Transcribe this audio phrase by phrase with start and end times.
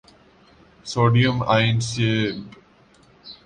[0.85, 2.53] sodium ion سے ب